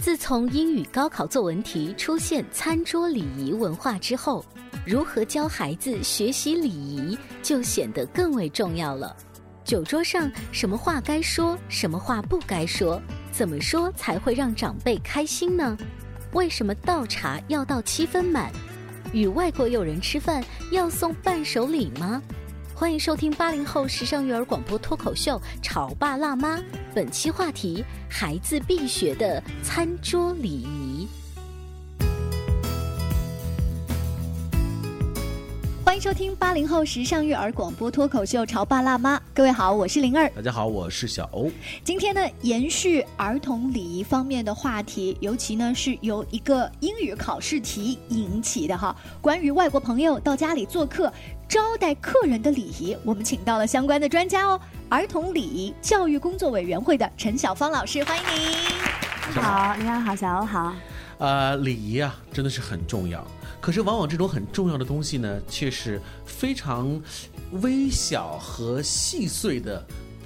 [0.00, 4.44] 自从英语高考作文题出现餐桌礼仪文化之后，
[4.84, 9.16] 如何教孩子学习礼仪就显得更为重要了。
[9.64, 13.00] 酒桌上什么话该说，什么话不该说，
[13.32, 15.76] 怎么说才会让长辈开心呢？
[16.32, 18.52] 为什么倒茶要倒七分满？
[19.12, 22.20] 与外国友人吃饭要送伴手礼吗？
[22.76, 26.58] 欢迎收听八零后时尚育儿广播脱口秀《潮爸辣妈》，
[26.92, 30.83] 本期话题：孩子必学的餐桌礼仪。
[35.84, 40.28] 欢迎收听八零后时尚育儿广播脱口秀《潮爸辣妈》，各位好，我是灵儿。
[40.30, 41.50] 大家好，我是小欧。
[41.84, 48.96] 今天呢，延续儿童礼仪方面的话题，尤其呢是由一个英语考试题引起的哈。
[49.20, 51.12] 关于外国朋友到家里做客。
[51.46, 58.56] 招待客人的礼仪，我们请到了相关的专家哦，儿童礼仪教育工作委员会的陈小芳老师，欢迎您。
[59.42, 60.74] 好，你好，小欧好。
[61.18, 63.24] 呃，礼仪啊，真的是很重要。
[63.64, 67.00] 可是，往往这种很重要的东西呢，却是非常
[67.62, 69.82] 微小和细碎的。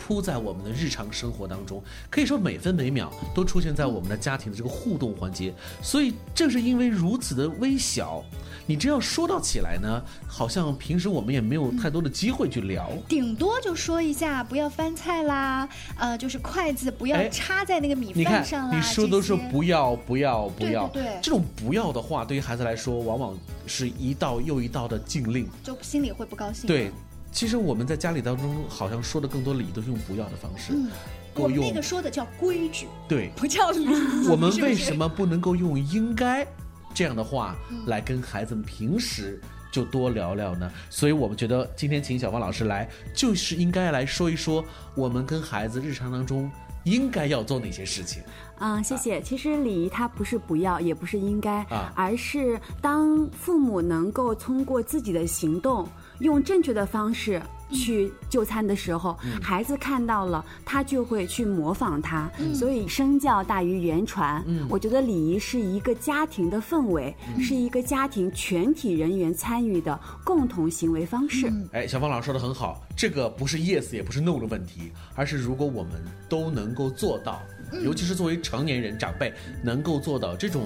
[0.08, 5.52] 铺在我们的日常生活当中，可以说每分每秒都出现在我们的家庭的这个互动环节。
[5.82, 8.24] 所以正是因为如此的微小，
[8.64, 18.74] 你真要说到起来呢，好像平时我们也没有太多的机会去聊，顶多就说一下不要翻菜啦，呃，就是筷子不要插在那个米饭上啦。
[18.74, 26.66] 你说都是不要不要不要，对这种不要的话，对于孩子来说，往往是一道又一道的禁令，就心里会不高兴。
[26.66, 26.90] 对。
[27.30, 30.72] 其实我们在家里当中，好像说的更多礼都是用不要的方式。
[30.72, 30.88] 嗯，
[31.34, 33.86] 我们那个说的叫规矩，对，不叫礼。
[34.28, 36.46] 我们 为什么不能够用应该
[36.94, 37.54] 这样的话
[37.86, 39.40] 来跟孩子们平时
[39.70, 40.72] 就多聊聊呢？
[40.90, 44.64] 所以我们觉得今天请小芳老师来，就是应该来说一说
[44.96, 46.50] 我们跟孩子日常当中
[46.84, 48.22] 应该要做哪些事情。
[48.58, 49.20] 嗯，谢谢。
[49.20, 51.62] 其实礼仪它不是不要，也不是应该，
[51.94, 55.86] 而是当父母能够通过自己的行动。
[56.20, 57.40] 用正确的方式
[57.70, 62.30] 去就餐的时候，孩子看到了，他就会去模仿他。
[62.54, 64.44] 所以身教大于言传。
[64.68, 71.52] 我觉得礼仪是一个家庭的氛围，是一个家庭全体人员参与的共同行为方式。
[71.72, 75.92] 哎，小芳老师说的很好，这个不是 yes 也不是 no 的问题，而是如果我们
[76.28, 77.42] 都能够做到，
[77.84, 80.64] 尤其是作为成年人长辈能够做到这种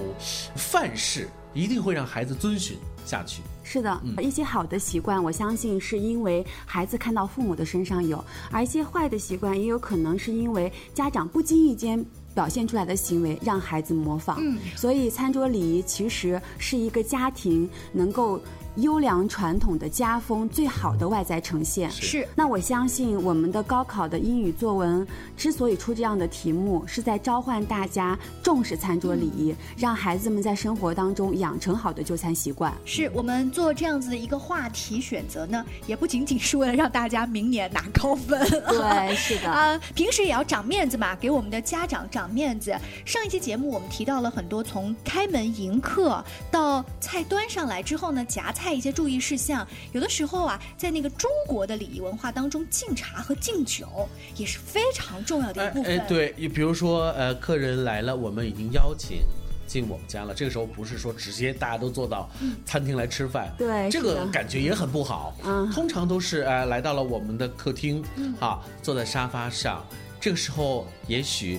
[0.54, 2.76] 范式，一定会让孩子遵循。
[3.04, 14.36] 下去是的，一些好的习惯，我相信是因为孩子看到父母的身上有；而一些坏的习惯，也有可能是因为家长不经意间表现出来的行为让孩子模仿。
[14.40, 18.38] 嗯，所以餐桌礼仪其实是一个家庭能够。
[18.76, 22.26] 优良传统的家风最好的外在呈现是。
[22.34, 25.06] 那我相信我们的高考的英语作文
[25.36, 32.72] 之所以出这样的题目，是在召唤大家重视餐桌礼仪，让孩子们在生活当中养成好的就餐习惯。
[32.86, 38.40] 是我们做这样子的一个话题选择呢，也不仅仅是为了让大家明年拿高分。
[38.48, 39.50] 对，是的。
[39.52, 42.74] 啊，平时也要长面子嘛，给我们的家长长面子。
[43.04, 48.61] 上一期节目我们提到了很多，从开门迎客到菜端上来之后呢，夹菜。
[48.62, 55.98] 看一些注意事项，有的时候啊，在那个中国的礼仪文化当中，敬茶和敬酒也是非常重要的一部分。
[55.98, 59.22] 哎，对，你比如说，呃，客人来了，我们已经邀请
[59.66, 62.30] 进我们家了，这个时候不是说直接大家都坐到
[62.64, 65.34] 餐厅来吃饭，对，这个感觉也很不好。
[65.42, 68.00] 嗯，通常都是呃来到了我们的客厅，
[68.38, 69.84] 啊，坐在沙发上，
[70.20, 71.58] 这个时候也许。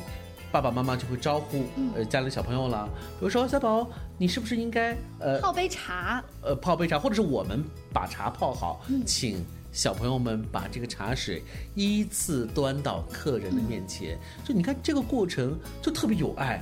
[0.53, 1.65] 爸爸妈妈就会招呼
[1.95, 2.87] 呃家里的小朋友了，
[3.19, 3.89] 比如说小宝，
[4.19, 6.23] 你是不是应该呃泡杯茶？
[6.43, 11.41] 呃泡杯茶，或者是我们把茶泡好，请小朋友们把这个茶水
[11.73, 14.15] 依次端到客人的面前，
[14.45, 16.61] 就你看这个过程就特别有爱。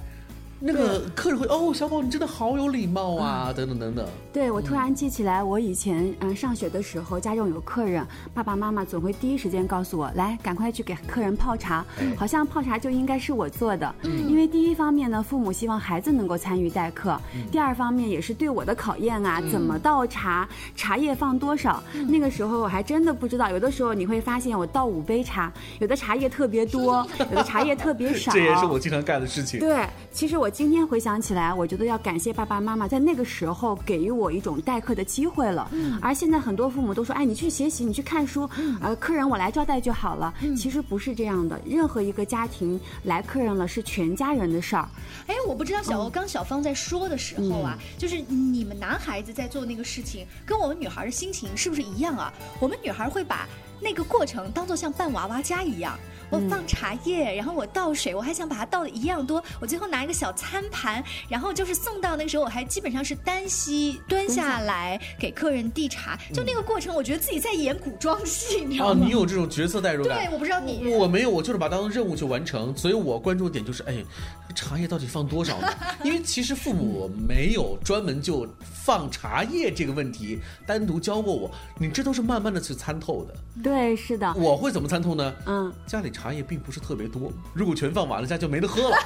[0.64, 4.08] 那个客人会哦，小宝你真的好有礼貌啊，等等等等。
[4.32, 11.84] 对我突然记起来，我以前嗯上学的时候，家中有客人，爸爸妈妈总会第一时间告诉我，来赶快去给客人泡茶，
[12.16, 13.96] 好像泡茶就应该是我做的。
[14.04, 17.18] 嗯，因为第一方面呢，父母希望孩子能够参与待客；
[17.52, 21.82] 第二方面也是对我的考验啊，怎么倒茶，茶叶放多少。
[22.08, 28.32] 那个时候我还真的不知道，有的时候你会发现我倒五杯茶，有的茶叶特别多， 有的茶叶特别少。
[28.32, 29.60] 这也是我经常干的事情。
[29.60, 30.51] 对，其实我。
[30.52, 35.68] 今天回想起来，我觉得要感谢爸爸妈妈在那个时候给予我一种待客的机会了。
[35.72, 38.50] 嗯，而现在很多父母都说：“哎，你去学习，你去看书，
[38.82, 44.88] 呃，客人我来招待就好了。”其实不是这样的，任何一个家庭来客人了是全家人的事儿。
[45.28, 52.32] 哎，我不知道小欧刚小芳在说的时候啊，就是你们男孩子在做那个事情，跟我们女孩的心情是不是一样啊？
[52.60, 53.48] 我们女孩会把
[53.80, 55.98] 那个过程当做像扮娃娃家一样。
[56.32, 59.44] 我放茶叶，然后我倒水，我还想把它倒的一样多。
[59.60, 66.18] 我最后拿一个小餐盘，然后就是送到那个时候，我还基本上是单膝蹲下来给客人递茶。
[66.34, 69.02] 就那个过程，我觉得自己在演古装戏，你知道吗？
[69.02, 70.18] 哦，你有这种角色代入感。
[70.26, 70.94] 对，我不知道你。
[70.96, 72.76] 我没有，我就是把它当任务去完成。
[72.78, 74.02] 所以我关注点就是，哎，
[74.56, 75.68] 茶叶到底放多少呢？
[76.06, 83.34] 因为其实父母 没有专门就放茶叶这个问题单独教过我，你这都是慢慢的去参透的。
[83.62, 84.34] 对，是的。
[84.38, 85.34] 我会怎么参透呢？
[85.46, 88.98] 嗯，家里茶叶并不是特别多，如果全放完了，家就没得喝了。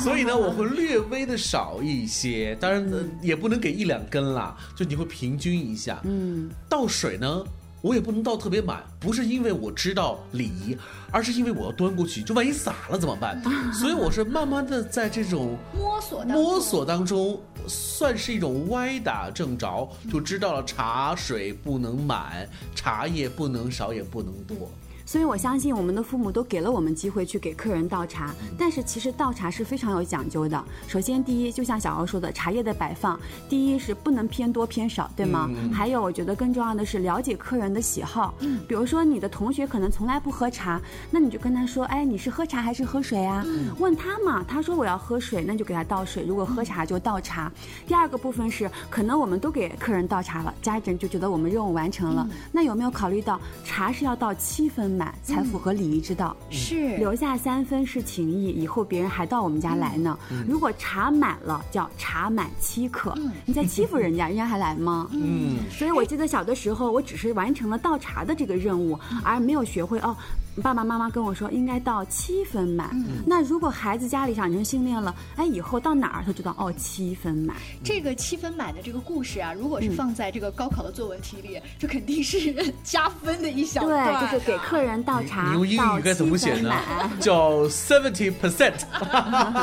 [0.00, 2.84] 所以呢，我会略微的少一些，当然
[3.20, 6.00] 也不能给一两根啦，就你会平均一下。
[6.04, 7.44] 嗯，倒水呢，
[7.82, 10.76] 我也不能倒特别满，不是因为我知道礼仪，
[11.10, 13.40] 而是因为我要端过去，就万一洒了怎么办？
[13.72, 24.70] 所以我是慢慢的在这种摸索摸索当中，算是一种歪打正着，就知道了茶水不能满，茶叶不能少，也不能多。
[25.14, 28.34] 所以，我相信我们的父母都给了我们机会去给客人倒茶。
[28.58, 30.60] 但是，其实倒茶是非常有讲究的。
[30.88, 33.16] 首先，第一，就像小奥说的，茶叶的摆放，
[33.48, 35.48] 第一是不能偏多偏少，对吗？
[35.72, 38.34] 还有，我觉得更重要的是了解客人的喜好。
[38.40, 38.58] 嗯。
[38.66, 40.82] 比如说，你的同学可能从来不喝茶，
[41.12, 43.46] 那你就跟他说：“哎，你是喝茶还是喝水啊？”
[43.78, 47.52] 问他嘛，他说我要喝水，那就给他倒水；如果喝茶就倒茶。
[47.86, 52.28] 第二个部分是，可能我们都给客人倒茶了，家人就觉得我们任务完成了。
[52.50, 54.90] 那有没有考虑到茶是要倒七分？
[55.03, 60.18] 满才符合礼仪之道，是留下三分是情谊，以后别人还到我们家来呢。
[60.48, 63.14] 如果茶满了，叫茶满欺客，
[63.44, 65.08] 你在欺负人家，人家还来吗？
[65.12, 70.16] 嗯，所以我记得小的时候，我只是完成了倒茶的这个任务，而没有学会哦。
[70.62, 72.94] 爸爸妈妈跟我说应该到七分满。
[73.26, 77.56] 那如果孩子家里养成训练了，哎，以后到哪儿他知道哦，七分满。
[77.82, 82.54] 这个七分满的这个故事啊，如果是放在这个高考的作文题里，这肯定是
[82.84, 84.20] 加分的一小段。
[84.20, 85.48] 对，就是给客人倒茶。
[85.48, 86.72] 你用英语该怎么写呢？
[87.20, 88.84] 叫 seventy percent。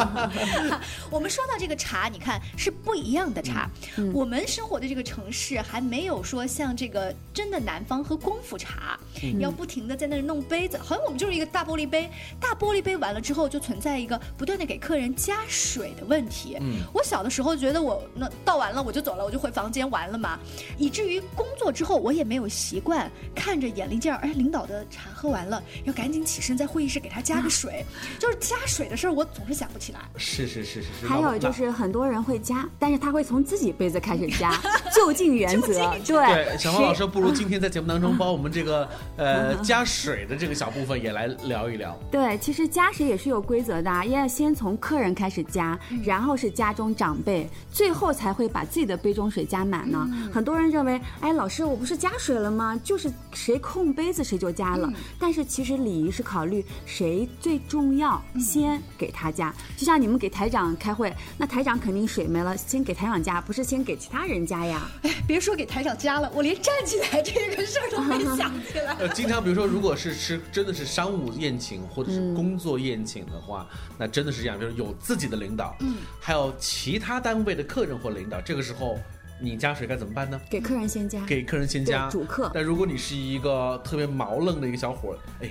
[1.10, 3.70] 我们说到这个茶，你看是不一样的茶。
[4.14, 9.00] 我们生活的这个城市还没有说像这个真的南方喝功夫茶，
[9.40, 10.80] 要不停的在那儿弄杯子。
[10.82, 16.58] 好像我们就是一个大玻璃杯，大玻璃杯完了之后就存在一个不断的给客人加水的问题。
[16.60, 20.40] 嗯，我小的时候觉得我那倒完了我就走了，我就回房间完了嘛，
[20.78, 27.86] 以至于工作之后我也没有习惯看着眼力劲儿，哎，领导的茶喝完了要赶紧起身在会议室给他加个水，
[28.18, 30.00] 就是加水的事儿我总是想不起来。
[30.18, 31.08] 是是是是是。
[31.08, 34.60] 还有就是很多人会加，但是他会从自己杯子开始加，
[34.96, 35.68] 就近原则。
[36.06, 40.71] 对，小黄老师，不如今天在节目当中 帮我们这个呃 加水的这个小。
[40.72, 41.98] 部分也来聊一聊。
[42.10, 50.10] 对，其实加水也是有规则的，要先从客人开始加，然后是家中长辈，最后才会把自己的杯中水加满呢。
[50.34, 52.80] 很多人认为，哎，老师，我不是加水了吗？
[52.84, 54.92] 就是谁空杯子谁就加了。
[55.20, 59.54] 但是其实礼仪是考虑谁最重要，先给他加。
[59.78, 64.90] 就像你们给台长开会，那台长肯定水没了，先给台长加，不是先给其他人加呀。
[65.04, 68.96] 哎，别说给台长加了，我连站起来这个事儿都没 想起来。
[69.00, 70.40] 呃，经常比如说，如果是吃。
[70.62, 73.66] 真的是商务宴请或者是工作宴请的话，
[73.98, 78.96] 那真的是这样，就是有自己的领导，嗯，还有其他单位的客人或领导，这个时候
[79.42, 80.40] 你加水该怎么办呢？
[80.52, 82.52] 给客人先加，给客人先加主客。
[82.54, 85.50] 但如果你是一个特别毛愣的一个小伙儿，哎，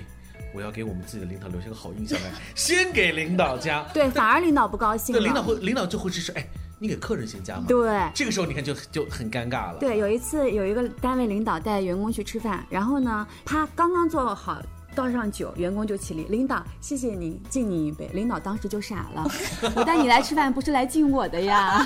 [0.54, 6.46] 我要给我们自己的领导留下个好印象来，先给领导加， 对，反而领导不高兴，对，领导会领导就会支持，哎。
[6.82, 7.64] 你给客人先加吗？
[7.68, 9.76] 对，这个时候你看就就很尴尬了。
[9.78, 14.62] 对，有一次有一个单位领导带员工去吃饭，然后呢，他刚刚做好
[14.94, 18.08] 倒上酒，员工就起立，领导谢谢您，敬您一杯。
[18.12, 19.26] 领导当时就傻了，
[19.76, 21.84] 我带你来吃饭不是来敬我的呀。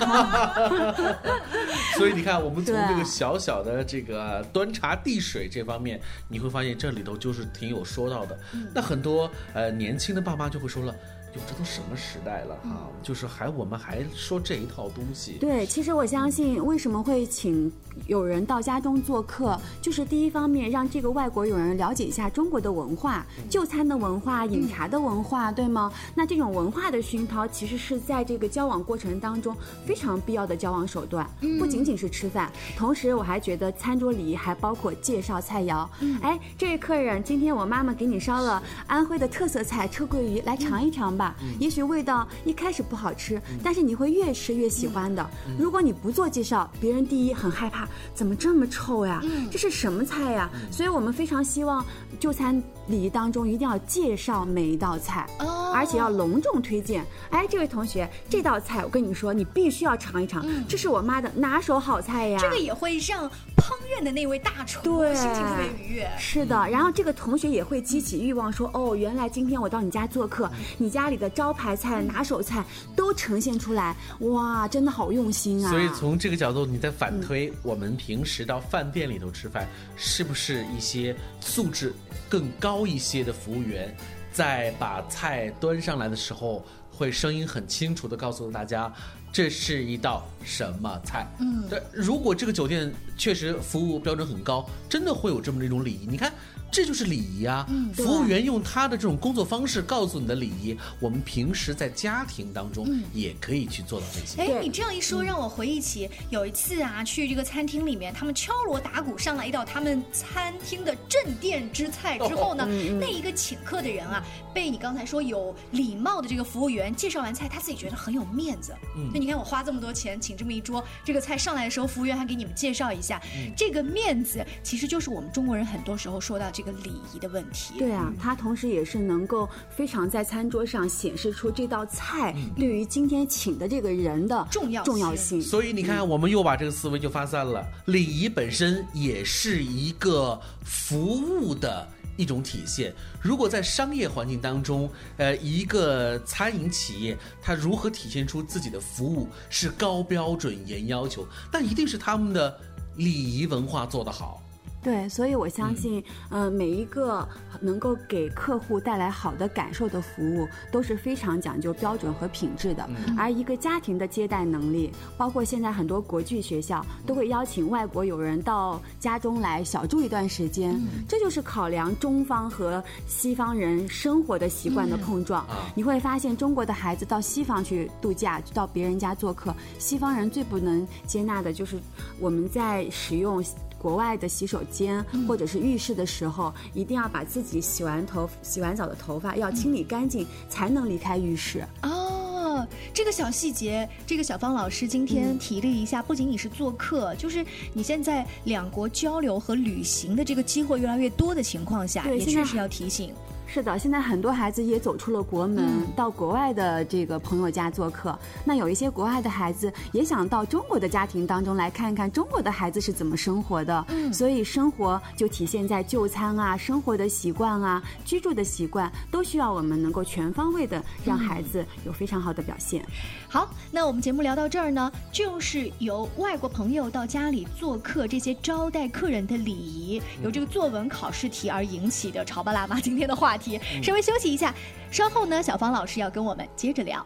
[1.97, 8.39] 所以你看，我们从这个小小的这个 端茶递水这方面，你会发现这里头就是挺有说到的。
[8.75, 10.95] 那很多呃年轻的爸妈就会说了。
[11.35, 12.89] 哟，这都什么时代了哈？
[13.03, 15.33] 就是还我们还说这一套东西。
[15.41, 17.71] 对，其实我相信，为什么会请
[18.07, 25.93] 有人到家中做客，就是第一方面让这个外国友人了解一下中国的文化、就餐的文化、饮茶的文化，对吗？
[26.15, 32.51] 那这种文化的熏陶，其实是在这个交往过程当中非常必要的交往手段，不仅仅是吃饭。
[32.77, 35.87] 同时，我还觉得餐桌礼仪还包括介绍菜肴。
[36.23, 41.24] 哎，这位客人，今天我妈妈给你烧了安徽的特色菜车桂鱼，来尝一尝吧。
[41.59, 45.25] 也许味道一开始不好吃，但是你会越吃越喜欢的。
[45.59, 49.23] 如果你不做介绍，别人第一很害怕，怎么这么臭呀？
[49.51, 50.51] 这是什么菜呀？
[50.71, 51.85] 所以我们非常希望
[52.19, 55.27] 就餐礼仪当中一定要介绍每一道菜，
[55.73, 57.05] 而且要隆重推荐。
[57.31, 62.39] 哎，这位同学，这道菜我跟你说，你必须要尝一尝，这是我妈的拿手好菜呀。
[62.39, 63.27] 这个也会让
[63.57, 66.11] 烹饪的那位大厨心情特别愉悦。
[66.19, 71.15] 是的，然后这个同学也会激起欲望，说哦，原来今天我到你家做客，你家里。
[71.15, 72.65] 的招牌菜、拿手菜
[72.97, 75.71] 都呈现出来，哇，真的好用心啊！
[75.71, 79.65] 所以从这个角度，你在反推我们平时到饭店里头吃饭，
[79.95, 81.95] 是不是一些素质
[82.29, 83.95] 更高一些的服务员，
[84.33, 88.93] 在把菜端上来的时候，会声音很清楚的告诉大家，
[89.33, 91.27] 这是一道什么菜？
[91.39, 91.83] 嗯，对。
[91.93, 96.07] 如果这个酒店确实服务标准很高，真的会有这么一种礼仪。
[96.07, 96.33] 你看。
[96.75, 97.65] 这就是礼仪啊！
[97.95, 104.43] 服务员用他的这种工作方式告诉你的礼仪，我们平时在家庭当中也可以去做到这些。
[104.43, 112.67] 哎，你这样一说，让我回忆起有一次啊，去这个餐厅里面，他们敲锣打鼓上来一道他们餐厅的镇店之菜之后呢，
[113.01, 114.21] 那一个请客的人啊，
[114.53, 118.75] 被你刚才说有礼貌的这个服务员介绍完菜，他自己觉得很有面子。
[118.97, 123.23] 嗯，那你看我花这么多钱请这么一桌，这个菜上来的时候，服务员还给你们介绍一下，
[123.57, 126.64] 这个面子其实就是我们中国人很多时候说到这。
[126.64, 135.41] 个礼仪的问题，对啊，它同时也是能够非常在餐桌上显示出这道菜对于今天请的这个人的重要重要性。
[135.41, 137.67] 所以你看，我们又把这个思维就发散了。
[137.87, 142.95] 礼仪本身也是一个服务的一种体现。
[143.21, 152.59] 如果在商业环境当中，呃，一个餐饮企业它如何体现出自己的服务是高标准严要求，但一定是他们的
[152.97, 154.41] 礼仪文化做得好。
[154.85, 157.27] 对，所以我相信，呃，每一个
[157.59, 162.87] 能够给客户带来好的感受的服务，都是非常讲究标准和品质的。
[163.17, 175.47] 而一个家庭的接待能力，包括现在很多国际学校都会邀请外国友人到家中来小住一段时间，这就是考量中方和西方人生活的习惯的碰撞。
[175.75, 181.79] 你会发现，中国的孩子到西方去度假，到别人家做客，西方人最不能接纳的就是
[182.21, 183.43] 我们在使用。
[183.85, 191.63] 国外的洗手间或者是浴室的时候，一定要把自己洗完头、洗完澡的头发要清理干净，才能离开浴室。
[191.83, 203.13] 哦，这个小细节，这个小芳老师今天提了一下，不仅仅是做客，就是你现在两国交流和旅行的这个机会越来越多的情况下，也确实要提醒。
[203.47, 208.19] 是的，现在很多孩子也走出了国门，到国外的这个朋友家做客。
[208.45, 213.85] 那有一些国外的孩子也想到中国的家庭当中来看一看中国的孩子是怎么生活的。
[213.91, 222.85] 嗯，所以生活就体现在就餐啊，生活的习惯啊，居住的习惯，都需要我们能够全方位的让孩子有非常好的表现。
[223.29, 233.61] 好，那我们节目聊到这儿呢，就是由外国朋友到家里做客这些招待客人的礼仪，由这个作文考试题而引起的潮爸辣妈今天的话题。
[233.83, 234.55] 稍微休息一下，
[234.93, 237.05] 稍后呢，小芳老师要跟我们接着聊。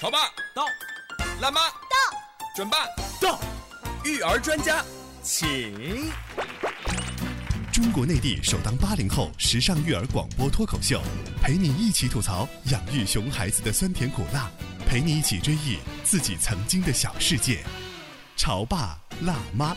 [0.00, 0.18] 潮爸
[0.54, 0.64] 到，
[1.40, 1.96] 辣妈到，
[2.56, 2.86] 准爸
[3.20, 3.38] 到，
[4.04, 4.82] 育儿专家
[5.22, 6.10] 请。
[7.70, 11.02] 中国内地首档八零后时尚育儿广播脱口秀，
[11.42, 14.50] 陪你一起吐槽养育熊孩子的酸甜苦辣，
[14.88, 17.62] 陪你一起追忆自己曾经的小世界。
[18.36, 19.76] 潮爸辣妈。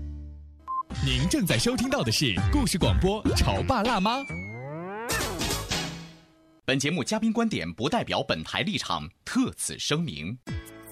[0.99, 4.19] 您正在收听到的是故事广播《潮爸辣妈》。
[6.65, 10.37] 本节目嘉宾观点不代表本台立场，特此声明。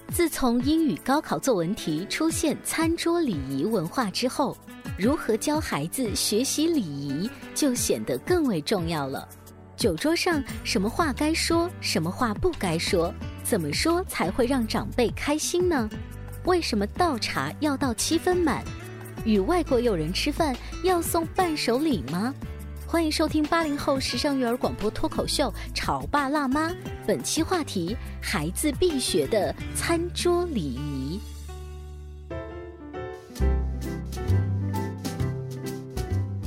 [0.08, 4.56] 自从英语高考作文题出现餐桌礼仪文化之后，
[4.98, 9.28] 如何教孩子学习礼仪就显得更为重要了。
[9.76, 13.14] 酒桌上什么话该说，什么话不该说，
[13.44, 15.88] 怎么说才会让长辈开心呢？
[16.46, 18.64] 为什么倒茶要倒七分满？
[19.24, 22.34] 与外国友人吃饭要送伴手礼吗？
[22.86, 26.70] 欢迎收听八零后时尚育儿广播脱口秀《潮爸辣妈》，
[27.06, 31.20] 本期话题：孩子必学的餐桌礼仪。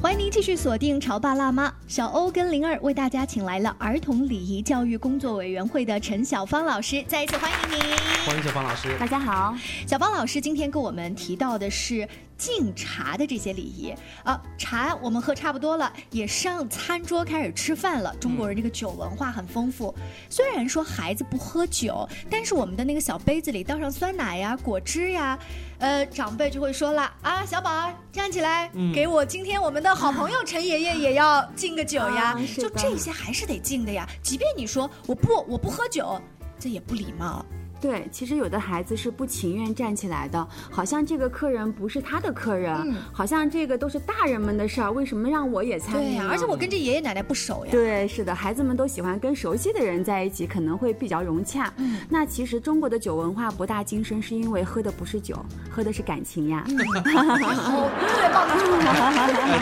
[0.02, 7.80] 欢迎您继续锁定《潮爸辣妈》，小欧跟灵儿为大家请来了儿童礼仪教育工作委员会的陈小芳老师，再一次欢迎您。
[8.26, 9.56] 欢迎小芳老师，大家好。
[9.88, 12.08] 小芳老师今天跟我们提到的是。
[12.44, 13.96] 敬茶的这些礼仪
[14.26, 18.14] 啊，茶我们喝差不多了，也上餐桌开始吃饭了。
[18.20, 19.96] 中国人这个酒文化很丰富，
[20.30, 25.40] 虽然说孩子不喝酒，但是我们的那个小杯子里倒上酸奶呀、果汁呀，
[25.80, 32.38] 呃，长辈就会说了啊，小宝站起来，给我今天我们的好朋友陈爷爷也要敬个酒呀。
[32.58, 36.22] 就这些还是得敬的呀，即便你说我不我不喝酒，
[36.60, 37.46] 这也不礼貌。
[37.84, 46.06] 对，其实有的孩子是不情愿站起来的，好像这个客人不是他的客人，好像这个都是大人们的事儿，为什么让我也参与？
[46.06, 47.72] 对呀，而且我跟这爷爷奶奶不熟呀。
[47.74, 51.74] 对，是的，孩子们都喜欢跟熟悉的人在一起，可能会比较融洽。
[51.76, 55.38] 嗯，那其实中国的酒文化博大精深，是因为喝的不是酒，
[55.70, 56.64] 喝的是感情呀。
[56.66, 57.36] 对，棒的。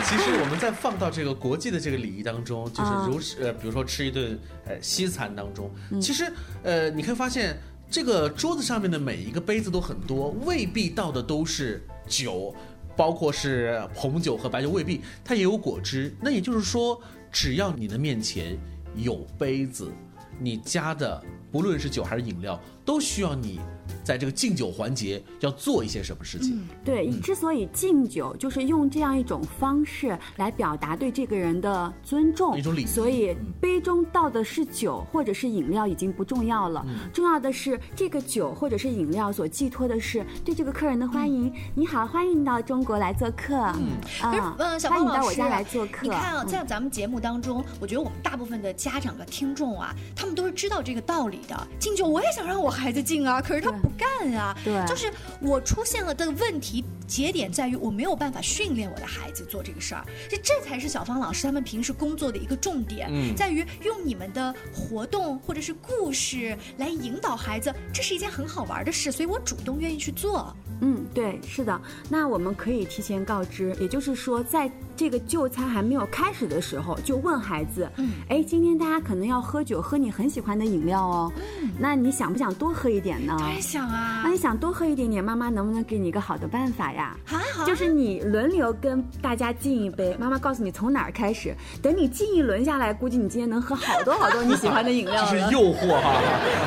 [0.04, 5.68] 其实我们再放到这个国际的这个礼仪当中，就是如呃，比如说吃一顿呃西餐当中，
[6.00, 7.58] 其实呃，你可以发现。
[7.92, 12.54] 这个桌子上面的每一个杯子都很多，未必倒的都是酒，
[12.96, 16.16] 包括是红酒和白酒，未必它也有果汁。
[16.18, 16.98] 那也就是说，
[17.30, 18.58] 只要你的面前
[18.96, 19.92] 有杯子，
[20.40, 23.60] 你加的不论是酒还是饮料，都需要你。
[24.04, 26.60] 在这个敬酒环节要做一些什么事情？
[26.84, 32.86] 对，之所以敬酒，就是用这样一种方式来表达对这个人的尊重，一种礼。
[32.86, 41.52] 所以杯中倒的是酒或者是饮料已经不重要了，重要的是这个酒或者是饮料所寄托的是对这个客人的欢迎。
[41.74, 43.54] 你好，欢迎到中国来做客。
[43.76, 44.56] 嗯啊，
[44.88, 46.02] 欢迎到我家来做客。
[46.02, 51.68] 你看啊，在咱们节目当中，我觉得我们大部分的家长和听众啊，他们都是知道这个道理的。
[51.78, 53.92] 敬酒我也想让我孩子敬啊，可是他不。
[53.98, 70.54] 干啊，对，就是我出现了的问题节点在于我没有办法训练我的孩子做这个事儿，这这才是小芳老师他们平时工作的一个重点，在于用你们的活动或者是故事来引导孩子，这是一件很好玩的事，所以我主动愿意去做。
[70.80, 74.70] 嗯，对，是的，那我们可以提前告知，也就是说在。
[74.94, 81.32] 这个就餐还没有开始的时候，就问孩子：“嗯，哎，今天大家可能要喝酒，喝你很喜欢的饮料哦。
[81.60, 83.34] 嗯，那你想不想多喝一点呢？
[83.62, 84.20] 想啊。
[84.24, 87.16] 那你想多喝一点点，妈妈能不能给你一个好的办法呀？
[87.24, 91.54] 好，就是你轮流跟大家敬一杯，妈妈告诉你从哪儿开始。
[91.80, 95.30] 等你敬一轮下来，估计你今天能喝好多好多你喜欢的饮料了。
[95.30, 96.20] 这 是诱惑哈。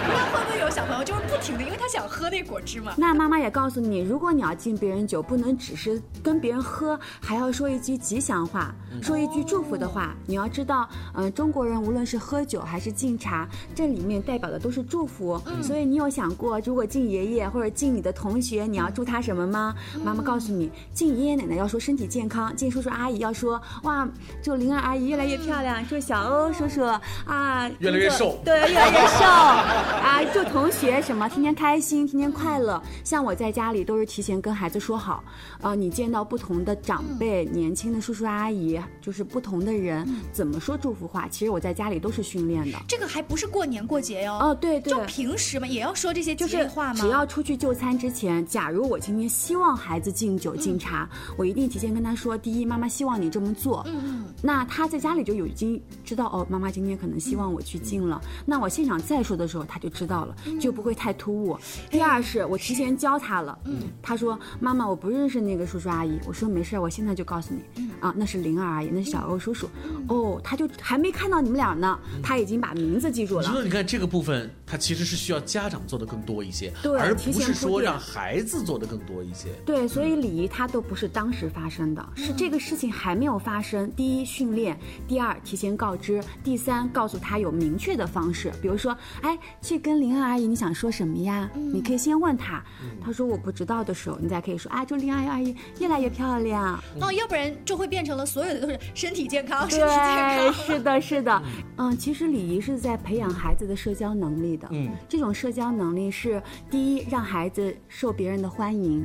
[0.07, 2.93] 那会不会有小朋友就是不停的，因为他想喝那果汁嘛？
[2.97, 8.15] 那妈妈也告诉你，如果你要敬别人酒，不能只是跟别人喝，还要说一句吉。
[8.15, 10.15] 吉祥话，说一句祝福的话。
[10.25, 15.37] 你要知道，嗯，中国人无论是喝酒还是敬茶，这里面代表的都是祝福。
[15.61, 19.75] 所以你有想过，如果敬爷爷或者敬你的同学，你要祝他什么吗？
[20.03, 24.07] 妈妈告诉你，敬爷爷奶奶要说身体健康，敬叔叔阿姨要说哇，
[24.41, 26.81] 祝灵儿阿姨越来越漂亮，祝小欧叔叔
[27.25, 32.81] 啊越来越瘦，对，越来越瘦 啊，祝同学什么天天开心，天天快乐。
[33.03, 35.21] 像我在家里都是提前跟孩子说好，
[35.61, 38.05] 呃，你见到不同的长辈，年轻的。
[38.05, 41.27] 叔叔阿姨就是不同的人，怎么说祝福话？
[41.27, 42.77] 其实我在家里都是训练的。
[42.87, 44.33] 这个还不是过年过节哟。
[44.35, 46.99] 哦，对对，就平时嘛，也要说这些吉利话吗？
[46.99, 53.81] 只要出去就餐之前，假如我今天希望孩子敬酒敬茶，我一定提前跟他说：第一，妈妈希望你这么做。
[53.87, 54.25] 嗯嗯。
[54.41, 58.21] 那他在家里就有已经知道哦，妈妈今天可能希望我去敬了。
[58.45, 61.57] 那我现场再说的时候，他就知道了，就不会太突兀。
[61.89, 63.57] 第二是我提前教他了。
[63.63, 63.83] 嗯。
[64.01, 69.69] 他说：“妈妈，我不认识那个叔叔阿姨。”我说：“没事，我现在就告诉你。”啊，那是灵儿阿姨，那是小欧叔叔。
[70.09, 73.43] 哦，他就还没看到你们俩呢，他已经把名字记住了。
[73.43, 79.49] 你说，你看这个部分他其实是需要家长做的更多一些，对，而不是说让孩子做的更多一些。
[79.65, 83.91] 对，所以礼仪它都不是当时发生的，是这个事情还没有发生。
[83.91, 84.75] 第一，训练；
[85.07, 91.49] 第二，提前告知；第三，告诉他有明确的方式，比如说，哎，去跟林二阿姨，你想说什么呀？
[91.55, 92.63] 你可以先问他，
[93.03, 96.79] 他说我不知道的时候，你再可以说啊，祝林二阿姨越来越漂亮。
[97.01, 100.53] 哦，要不然就会变成了所有的都是身体健康，身体健康。
[100.53, 101.43] 是的，是的。
[101.77, 104.67] 嗯，其实礼仪是在培养孩子的社交能力的。
[104.71, 109.03] 嗯，这种社交能力是第一，让孩子受别人的欢迎；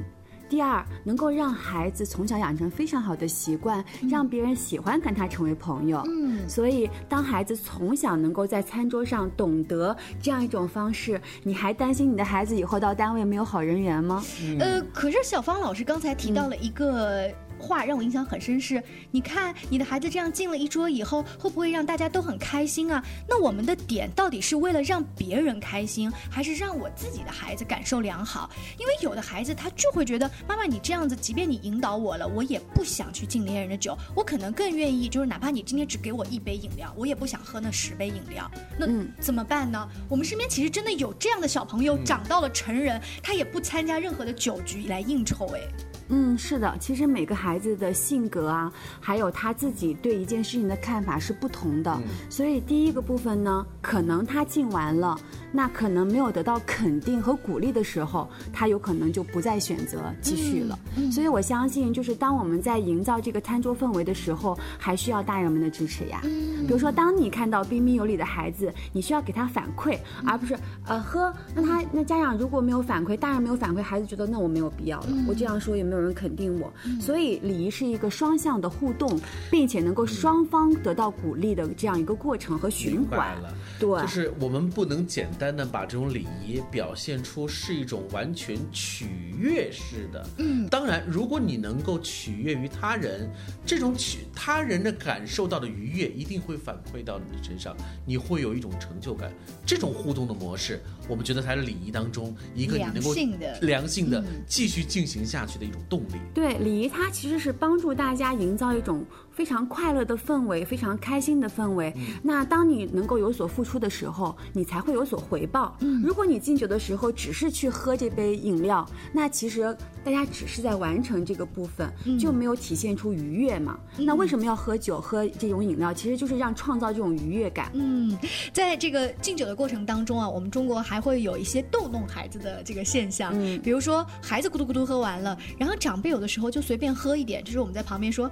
[0.49, 6.03] 第二，能够让孩子从小养成非常好的习惯，让别人喜欢跟他成为朋友。
[6.07, 14.25] 嗯，所以当孩子从小能够在餐桌上懂得这样一种方式，你还担心你的孩子以后到单位没有好人缘吗？
[14.59, 17.31] 呃，可是小芳老师刚才提到了一个。
[17.61, 23.05] 话让我印象很深，是你看你的孩子这样进了一桌以后，会不会让大家都很开心啊？
[23.29, 28.51] 那我们的点到底是为了让别人开心，还是让我自己的孩子感受良好？
[28.79, 38.51] 因为有的孩子他就会觉得，妈妈你这样子，即便你引导我了，我也不想去敬别人的酒，我可能更愿意就是哪怕你今天只给我一杯饮料，我也不想喝那十杯饮料。
[38.79, 38.87] 那
[39.21, 39.89] 怎么办呢？
[40.09, 45.90] 我们身边其实真的有这样的小朋友，长到了成人，他也不参加任何的酒局来应酬，哎。
[46.11, 55.17] 嗯，是的，其实每个孩子的性格啊，还有他自己对一件事情的看法是不同的，所以第一个部分呢，可能他进完了。
[55.53, 60.79] 那可能没有得到肯定和鼓励的时候，他有可能就不再选择继续了。
[61.11, 66.21] 所以我相信，就是当我们在营造这个餐桌氛围的时候，还需要大人们的支持呀。
[66.23, 71.35] 比如说，当你看到彬彬有礼的孩子，你需要给他反馈，而不是呃呵。
[71.53, 75.09] 那他那家长如果没有反馈，大人没有反馈，孩子觉得那我没有必要了。
[75.27, 76.73] 我这样说也没有人肯定我。
[77.01, 83.37] 所以礼仪是一个双向的互动，并且能够双方得到鼓励的这样一个过程和循环。
[83.81, 85.29] 对，就是我们不能简。
[85.41, 89.07] 单的把这种礼仪表现出是一种完全取
[89.39, 93.31] 悦式的，嗯，当然，如果你能够取悦于他人，
[93.65, 97.77] 这种取他人的感受到的愉悦，一定会反馈到你身上，
[98.07, 99.31] 你会有一种成就感。
[99.67, 103.13] 这种互动的模式，我们觉得才是礼仪当中一个你能够
[103.61, 106.15] 良性的继续进行下去的一种动力。
[106.33, 109.05] 对，礼仪它其实是帮助大家营造一种。
[109.41, 111.91] 非常快乐的氛围，非常开心的氛围。
[112.23, 115.75] 那当你能够有所付出的时候，你才会有所回报。
[115.81, 119.75] 嗯如果你敬酒的时候只是去喝这杯饮料，那其实
[120.05, 123.81] 大家只是在完成这个部分，就没有体现出愉悦嘛。
[123.97, 125.91] 那为什么要喝酒喝这种饮料？
[125.95, 127.71] 其实就是让创造这种愉悦感。
[127.73, 128.15] 嗯，
[128.53, 133.33] 在这个敬酒的过程当中啊，我们中国还会有一些逗弄孩子的这个现象。
[133.35, 138.31] 嗯，比如说孩子咕嘟咕嘟喝完了，然后长辈有的时候就随便喝一点，就是我们在旁边说。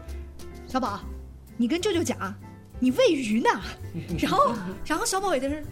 [0.68, 1.00] 小宝，
[1.56, 2.34] 你跟舅舅讲，
[2.78, 3.48] 你喂鱼呢。
[4.20, 4.54] 然后，
[4.84, 5.62] 然后小宝也在那，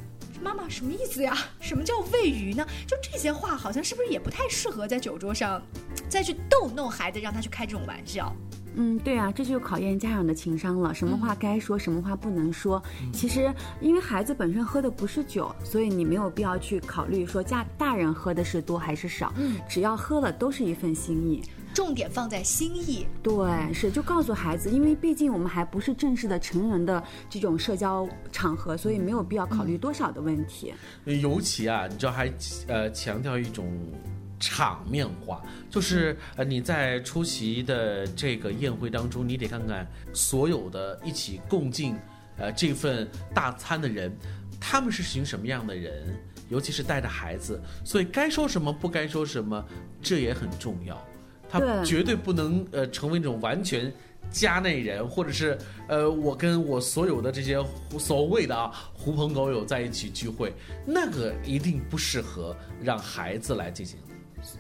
[0.42, 1.37] 妈妈什么意思呀？
[1.61, 2.66] 什么叫喂鱼呢？
[2.87, 5.61] 就这些话，好像是不是也不太适合在酒桌上
[6.09, 8.35] 再去逗弄孩子，让他去开这种玩笑？
[8.78, 10.94] 嗯，对啊，这就考验家长的情商了。
[10.94, 12.82] 什么话该说，什么话不能说。
[13.12, 19.30] 其实，因为孩子本身喝的不是酒，所以你没有必要去考虑说家大人喝的是多还是少。
[19.37, 21.42] 嗯，只要喝了，都是一份心意。
[21.76, 23.34] 重点放在心意，对，
[23.74, 30.72] 是就告诉孩子，因为毕竟我们还不是正式的成人的这种社交场合，所以没有必要考虑多少的问题。
[31.04, 32.32] 尤其啊，你知道还
[32.66, 33.70] 呃强调一种
[34.40, 41.94] 场面化，就是呃你在出席的这个宴会当中，你得看看所有的一起共进
[42.38, 44.10] 呃这份大餐的人，
[44.58, 49.62] 他们是属于什么样的人，尤其是带着孩子，所以该说什么不该说什么，
[50.00, 51.05] 这也很重要。
[51.48, 53.92] 他绝对不能呃成为那种完全
[54.30, 55.56] 家内人，或者是
[55.88, 57.64] 呃我跟我所有的这些
[57.98, 60.52] 所谓的啊狐朋狗友在一起聚会，
[60.85, 63.98] 那个一定不适合让孩子来进行。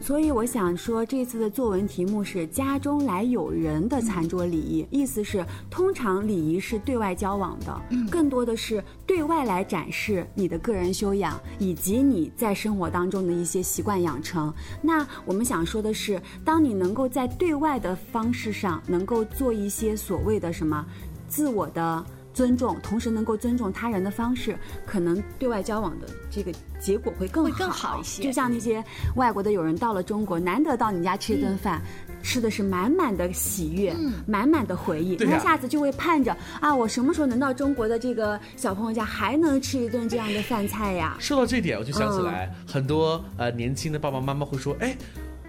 [0.00, 14.52] 所以我想说，这次的作文题目是“家中来有人”的餐桌礼仪，意思是，通常礼仪是对外交往的，更多的是对外来展示你的个人修养以及你在生活当中的一些习惯养成。
[14.82, 20.84] 那我们想说的是，当你能够在对外的方式上，能够做一些所谓的什么
[21.28, 22.04] 自我的。
[22.36, 28.22] 尊重，同时能够尊重他人的方式，可能对外交往的这个结果会更会更好一些。
[28.22, 31.80] 就像那些外国的友人到了中国，难得到你家吃一顿饭，
[32.22, 33.96] 吃的是满满的喜悦，
[34.26, 41.16] 满满的回忆，他下次就会盼着啊，我什么时候能到中国的这个小朋友家，还能吃一顿这样的饭菜呀？
[41.18, 44.94] 说到这点，我就想起来很多呃年轻的爸爸妈妈会说，哎，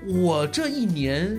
[0.06, 1.38] 我这一年。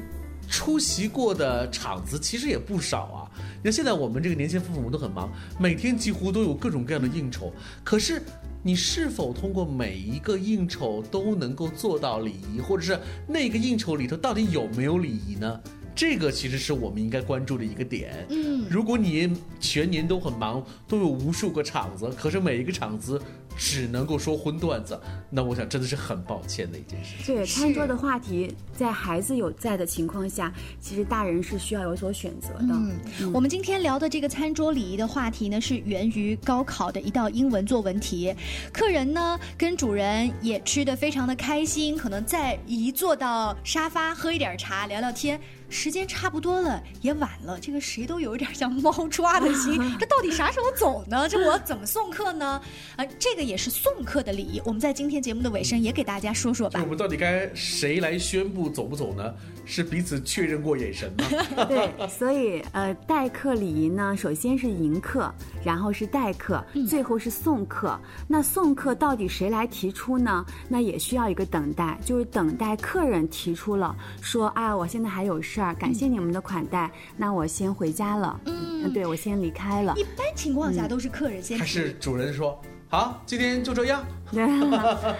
[0.50, 3.27] 出席过的场子其实也不少啊。
[3.68, 7.52] 你看现在我们这个年轻父母都很忙，每天几乎都有各种各样的应酬。
[7.84, 8.22] 可是
[8.62, 15.60] 你是否通过每一个应酬都能够做到礼仪，或者是那个应酬里头到底有没有礼仪呢？
[15.94, 18.26] 这个其实是我们应该关注的一个点。
[18.30, 23.20] 嗯，如果你全年都很忙，都有无数个场子，可是每一个场子
[23.58, 27.34] 只能够说荤段子，那我想真的是很抱歉的一件事情。
[27.34, 32.68] 对，餐桌的话题，在孩子有在的情况下，其实大人是需要有所选择的。
[32.70, 38.32] 嗯，我们今天聊的这个餐桌礼仪的话题呢，是源于高考的一道英文作文题。
[38.72, 45.40] 客人呢跟主人也吃的非常的开心，可能在一坐到沙发喝一点茶聊聊天。
[45.70, 49.74] 时间差不多了，也晚了，这个谁都有一点像猫抓的心。
[49.98, 51.28] 这到底啥时候走呢？
[51.28, 52.60] 这我怎么送客呢？
[52.96, 54.60] 啊，这个也是送客的礼仪。
[54.64, 56.80] 我们在今天节目的尾声也给大家说说吧。
[56.82, 59.34] 我们到底该谁来宣布走不走呢？
[59.66, 61.24] 是彼此确认过眼神吗？
[61.68, 65.30] 对，所以呃，待客礼仪呢，首先是迎客，
[65.62, 68.00] 然后是待客，最后是送客。
[68.26, 70.46] 那送客到底谁来提出呢？
[70.66, 75.57] 那也需要一个等待，就是等待客人提出了，说啊，我现在还有事。
[75.78, 78.40] 感谢你们的款待，那我先回家了。
[78.46, 79.94] 嗯，对我先离开了。
[79.96, 84.04] 一般情况下都是客人先，还是主人说好，今天就这样。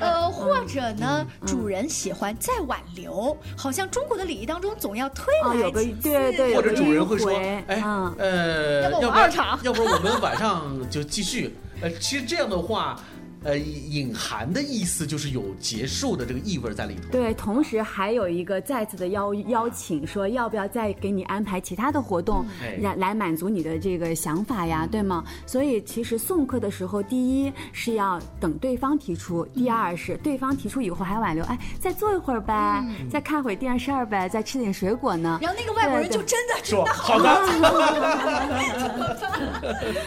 [0.01, 7.31] 呃，或者呢，主人喜欢再挽留，好像中国的礼仪当中总要推来几次对对，或者主人会说，
[7.67, 7.83] 哎，
[8.19, 11.57] 呃，要不二场，要不我们晚上就继续。
[11.81, 12.99] 呃，其实这样的话。
[13.45, 17.03] 呃，隐含的意思就是有结束的这个意味在里头。
[17.13, 22.45] 对，同时还有一个再次的邀邀请，说要不要再给你安排其他的活动，
[22.81, 25.25] 来来满足你的这个想法呀，对吗？
[25.47, 35.39] 所以其实送客的时候，第一是要等对方提出，第二是对方提出以后还挽留，哎，再坐一会儿呗，再看会电视呗，再吃点水果呢。
[35.41, 37.39] 然后那个外国人就真的说好的。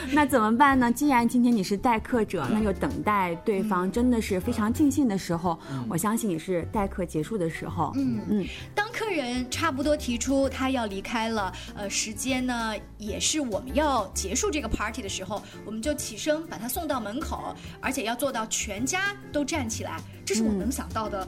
[0.12, 0.92] 那怎么办呢？
[0.92, 3.21] 既然今天你是待客者，那就等待。
[3.22, 7.92] 在对方真的是非常尽兴的时候，我相信也是待客结束的时候。
[7.96, 20.00] 嗯嗯，当客人差不多提出他要离开了，呃，时间呢也是我们要结束这个 party 的时候，我们就起身把他送到门口，而且要做到全家都站起来。
[20.26, 21.28] 这是我能想到的。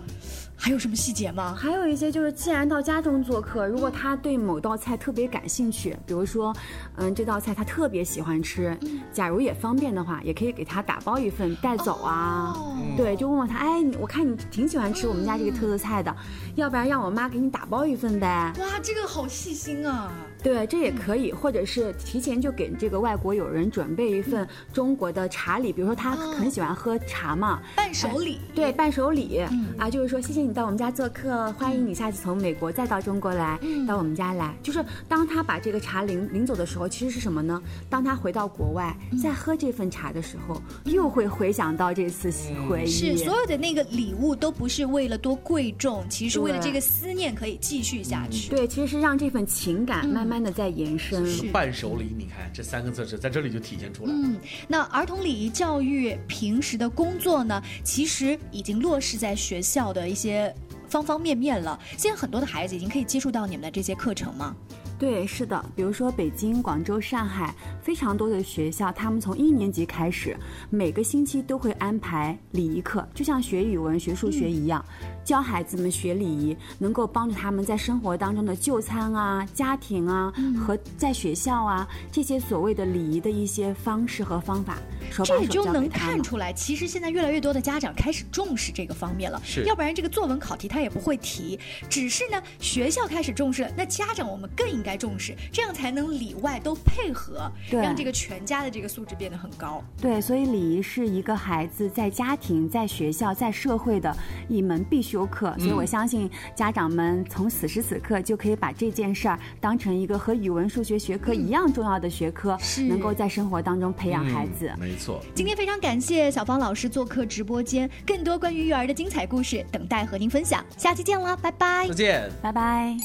[0.56, 1.54] 还有什么细节吗？
[1.58, 6.56] 还有一些就是，既然到家中做客，如果他对某道菜特别感兴趣，比如说，
[6.96, 8.78] 嗯，这道菜他特别喜欢吃，
[9.12, 12.56] 假如也方便的话，也可以给他打包一份带走啊。
[12.96, 16.16] 对，就问问他，哎，我看你挺喜欢吃我们家这个特色菜的，
[16.56, 18.54] 要不然让我妈给你打包一份呗？
[18.60, 20.12] 哇，这个好细心啊！
[20.44, 28.40] 对，这也可以，或者是提前就给这个外国友人准备一份中国的茶礼，比如说他很喜欢喝茶嘛，伴手礼。
[28.54, 29.40] 对，伴手礼
[29.78, 30.54] 啊，就是说谢谢你。
[30.54, 34.54] 到我们家做客，欢迎你下次从美国再到中国来，到我们家来。
[34.62, 37.60] 就是当他把这个茶领领走的时候，其实是什么呢？
[37.90, 42.32] 当他回到国外再喝这份茶的时候，又会回想到这次
[42.70, 42.88] 回忆。
[42.88, 48.50] 是所有的那个礼物都不是为了多贵重，其实是为了这个思念可以继续下去。
[48.50, 51.26] 对，其实是让这份情感慢慢的在延伸。
[51.52, 54.20] 伴手礼，你看这三个字是在这里就体现出来了。
[54.24, 60.54] 嗯，那儿童礼仪教育平时的工作呢，其实已经落实在学校的一些。
[60.90, 64.56] 方方面面了，现在很多的孩子已经可以接触到你们的这些课程吗？
[65.00, 70.38] 对，是的，比如说北京、广州、上海，非常多的学校，他们从一年级开始，
[70.70, 74.86] 每个星期都会安排礼仪课，就像学语文、学数学一样。
[75.24, 84.78] 教孩子们学礼仪，能够帮助他们在生活当中的就餐啊、家庭啊和在学校啊这些所谓的礼仪的一些方式和方法，
[85.24, 89.42] 这就能看出来，其实现在越来越多的家长开始重视这个方面了。
[89.46, 91.58] 是，要不然这个作文考题他也不会提。
[91.90, 99.82] 只是呢，学校开始重视了，那家长我们更应该重视，这样才能里外都配合，让这个全家的这个素质变得很高。
[100.02, 104.14] 对，所以礼仪是一个孩子在家庭、在学校、在社会的
[104.50, 105.13] 一门必须。
[105.14, 112.58] 修课，所以我相信家长们从此时此刻就可以把这件事儿当成一个和语文、数学学科一样重要的学科，
[112.90, 114.72] 能够在生活当中培养孩子。
[114.80, 115.22] 没错。
[115.36, 120.66] 今天非常感谢小芳老师做客直播间，更多关于育儿的精彩故事等待和您分享。
[120.78, 121.88] 下期见了，拜拜。
[121.90, 122.98] 再见，拜拜。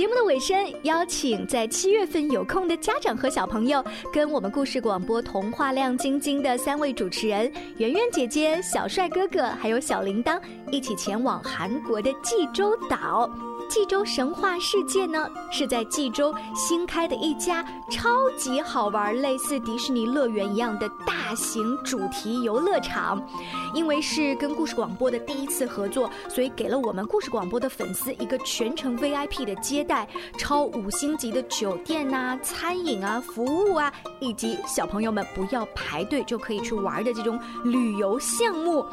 [0.00, 13.30] 节目的尾声，邀请在七月份有空的家长和小朋友，跟我们故事广播童话亮晶晶的三位主持人圆圆姐姐、小帅哥哥，还有小铃铛，一起前往韩国的济州岛。
[13.70, 23.24] 济州神话世界呢，是在济州新开的一家超级好玩、类似迪士尼乐园一样的大型主题游乐场。
[23.72, 38.84] 因为是跟故事广播的第一次合作，所以给了我们故事广播的粉丝一个全程 VIP 的接待，超五星级的酒店呐、餐饮啊、服务啊，以及小朋友们不要排队就可以去玩的这种旅游项目。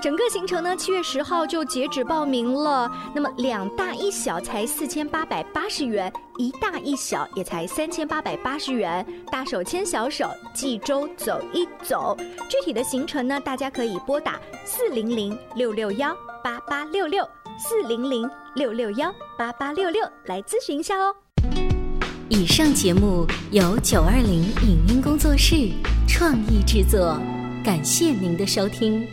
[0.00, 2.90] 整个行程呢，七月十号就截止报名了。
[3.14, 9.04] 那么两大一小才四千八百八十元，一大一小也才三千八百八十元。
[9.32, 12.16] 大手牵小手，济州走一走。
[12.48, 14.20] 具体的行程呢，大家可以拨。
[14.20, 21.12] 打四零零六六幺八八六六四零零六六幺八八六六来咨询一下哦。
[22.28, 25.70] 以上节目由九二零影音工作室
[26.06, 27.18] 创意制作，
[27.64, 29.04] 感谢您的收听。